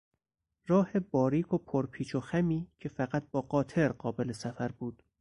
راه 0.67 0.99
باریک 0.99 1.53
و 1.53 1.57
پرپیچ 1.57 2.15
و 2.15 2.19
خمی 2.19 2.67
که 2.79 2.89
فقط 2.89 3.27
با 3.31 3.41
قاطر 3.41 3.91
قابل 3.91 4.31
سفر 4.31 4.67
بود 4.71 5.03